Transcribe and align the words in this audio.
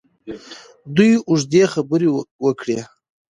دوی 0.95 1.11
اوږدې 1.29 1.63
خبرې 1.73 2.09
وکړې. 2.45 2.79